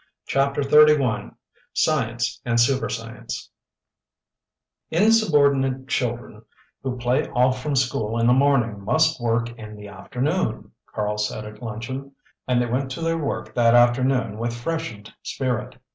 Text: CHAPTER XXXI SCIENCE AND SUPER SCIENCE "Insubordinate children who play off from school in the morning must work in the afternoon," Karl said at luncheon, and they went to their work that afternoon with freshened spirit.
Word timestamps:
CHAPTER 0.25 0.63
XXXI 0.63 1.35
SCIENCE 1.75 2.41
AND 2.43 2.59
SUPER 2.59 2.89
SCIENCE 2.89 3.51
"Insubordinate 4.89 5.87
children 5.89 6.41
who 6.81 6.97
play 6.97 7.27
off 7.29 7.61
from 7.61 7.75
school 7.75 8.17
in 8.19 8.25
the 8.25 8.33
morning 8.33 8.81
must 8.83 9.21
work 9.21 9.49
in 9.59 9.75
the 9.75 9.87
afternoon," 9.87 10.71
Karl 10.87 11.19
said 11.19 11.45
at 11.45 11.61
luncheon, 11.61 12.15
and 12.47 12.59
they 12.59 12.65
went 12.65 12.89
to 12.89 13.01
their 13.01 13.19
work 13.19 13.53
that 13.53 13.75
afternoon 13.75 14.39
with 14.39 14.57
freshened 14.59 15.13
spirit. 15.21 15.75